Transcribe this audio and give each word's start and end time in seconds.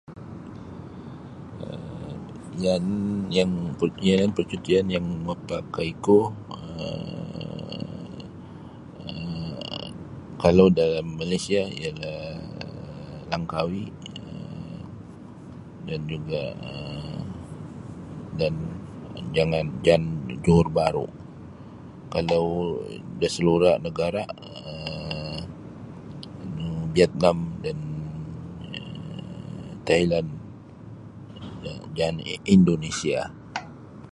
um 1.65 2.21
yan 2.65 2.85
yan 3.37 3.51
yanan 4.07 4.31
parcutian 4.37 4.85
yang 4.95 5.05
mapakaiku 5.27 6.19
um 6.57 7.87
kalau 10.43 10.67
da 10.79 10.87
Malaysia 11.21 11.61
ialah 11.81 12.21
Langkawi 13.31 13.85
dan 15.87 16.01
juga 16.13 16.43
um 16.69 17.15
dan 18.39 18.53
jangan 19.37 19.65
jan 19.87 20.01
Johor 20.45 20.67
Bahru 20.77 21.07
kalau 22.13 22.45
da 23.19 23.27
salura 23.35 23.73
negara 23.87 24.23
um 24.57 25.39
nu 26.57 26.65
Vietnam 26.95 27.37
dan 27.65 27.77
Thailand 29.87 30.29
jaan 31.97 32.17
Indonesia. 32.57 33.19